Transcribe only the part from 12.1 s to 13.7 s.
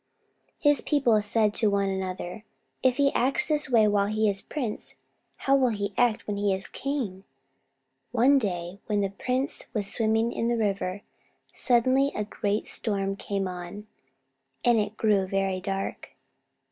a great storm came